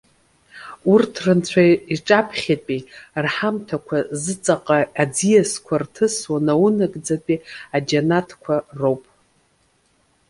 [0.93, 1.63] Урҭ рынцәа
[1.93, 2.81] иҿаԥхьатәи
[3.23, 7.43] рҳамҭақәа зыҵаҟа аӡиасқәа рҭысуа наунагӡатәи
[7.75, 9.03] аџьанаҭқәа роуп.